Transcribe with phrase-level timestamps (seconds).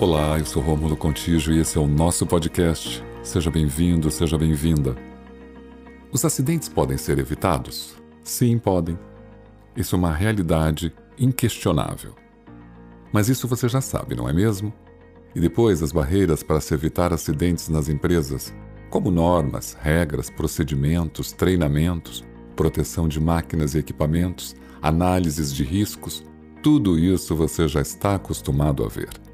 [0.00, 3.04] Olá, eu sou Rômulo Contígio e esse é o nosso podcast.
[3.22, 4.96] Seja bem-vindo, seja bem-vinda.
[6.10, 7.96] Os acidentes podem ser evitados?
[8.24, 8.98] Sim, podem.
[9.76, 12.14] Isso é uma realidade inquestionável.
[13.12, 14.72] Mas isso você já sabe, não é mesmo?
[15.34, 18.54] E depois, as barreiras para se evitar acidentes nas empresas,
[18.88, 22.24] como normas, regras, procedimentos, treinamentos,
[22.56, 26.24] proteção de máquinas e equipamentos, análises de riscos,
[26.62, 29.29] tudo isso você já está acostumado a ver.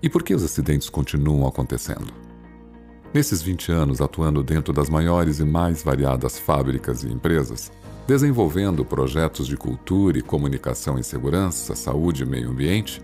[0.00, 2.12] E por que os acidentes continuam acontecendo?
[3.12, 7.72] Nesses 20 anos atuando dentro das maiores e mais variadas fábricas e empresas,
[8.06, 13.02] desenvolvendo projetos de cultura e comunicação em segurança, saúde e meio ambiente,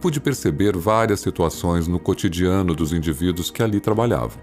[0.00, 4.40] pude perceber várias situações no cotidiano dos indivíduos que ali trabalhavam.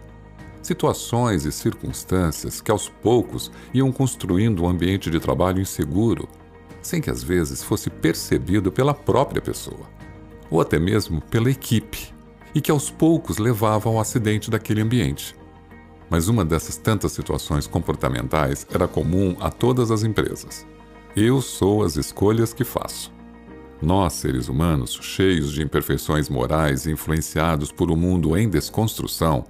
[0.62, 6.28] Situações e circunstâncias que aos poucos iam construindo um ambiente de trabalho inseguro,
[6.82, 9.88] sem que às vezes fosse percebido pela própria pessoa,
[10.50, 12.14] ou até mesmo pela equipe,
[12.54, 15.36] e que aos poucos levavam ao acidente daquele ambiente.
[16.10, 20.66] Mas uma dessas tantas situações comportamentais era comum a todas as empresas.
[21.16, 23.12] Eu sou as escolhas que faço.
[23.82, 29.44] Nós, seres humanos, cheios de imperfeições morais e influenciados por um mundo em desconstrução,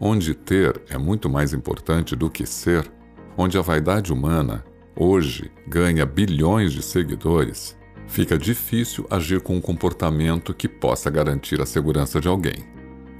[0.00, 2.90] onde ter é muito mais importante do que ser,
[3.36, 7.76] onde a vaidade humana, hoje, ganha bilhões de seguidores,
[8.10, 12.64] fica difícil agir com um comportamento que possa garantir a segurança de alguém.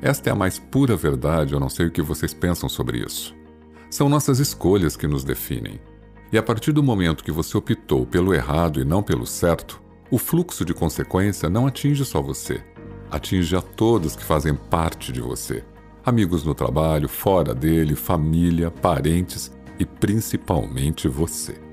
[0.03, 3.35] Esta é a mais pura verdade, eu não sei o que vocês pensam sobre isso.
[3.89, 5.81] São nossas escolhas que nos definem.
[6.33, 9.81] E a partir do momento que você optou pelo errado e não pelo certo,
[10.11, 12.61] o fluxo de consequência não atinge só você,
[13.11, 15.63] atinge a todos que fazem parte de você.
[16.05, 21.70] Amigos no trabalho, fora dele, família, parentes e principalmente você.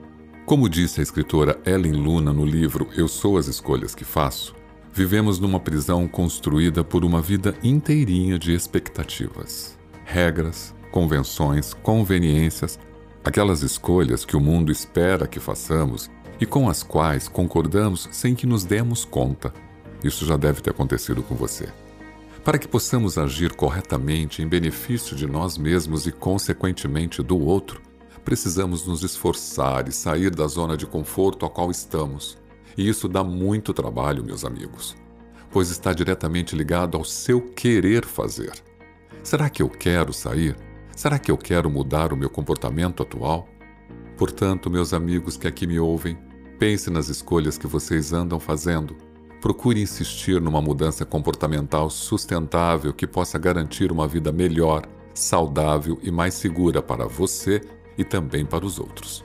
[0.47, 4.55] Como disse a escritora Ellen Luna no livro Eu Sou as Escolhas que Faço,
[4.93, 12.79] vivemos numa prisão construída por uma vida inteirinha de expectativas, regras, convenções, conveniências,
[13.25, 16.09] aquelas escolhas que o mundo espera que façamos
[16.39, 19.53] e com as quais concordamos sem que nos demos conta.
[20.01, 21.67] Isso já deve ter acontecido com você.
[22.45, 27.81] Para que possamos agir corretamente em benefício de nós mesmos e, consequentemente, do outro,
[28.27, 32.37] precisamos nos esforçar e sair da zona de conforto a qual estamos.
[32.77, 34.97] E isso dá muito trabalho, meus amigos,
[35.49, 38.51] pois está diretamente ligado ao seu querer fazer.
[39.23, 40.57] Será que eu quero sair?
[40.93, 43.47] Será que eu quero mudar o meu comportamento atual?
[44.17, 46.17] Portanto, meus amigos que aqui me ouvem,
[46.59, 48.97] pense nas escolhas que vocês andam fazendo.
[49.39, 56.33] Procure insistir numa mudança comportamental sustentável que possa garantir uma vida melhor, saudável e mais
[56.33, 57.61] segura para você
[57.97, 59.23] e também para os outros.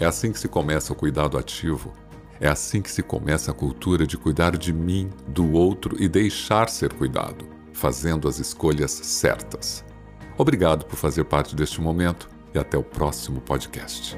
[0.00, 1.92] É assim que se começa o cuidado ativo.
[2.40, 6.68] É assim que se começa a cultura de cuidar de mim, do outro e deixar
[6.68, 9.84] ser cuidado, fazendo as escolhas certas.
[10.36, 14.16] Obrigado por fazer parte deste momento e até o próximo podcast.